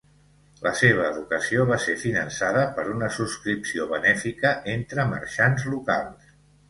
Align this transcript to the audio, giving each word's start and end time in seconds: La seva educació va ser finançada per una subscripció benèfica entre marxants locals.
La 0.61 0.69
seva 0.77 1.03
educació 1.09 1.65
va 1.71 1.77
ser 1.83 1.93
finançada 2.03 2.63
per 2.79 2.85
una 2.93 3.09
subscripció 3.17 3.87
benèfica 3.95 4.55
entre 4.77 5.07
marxants 5.13 5.69
locals. 5.75 6.31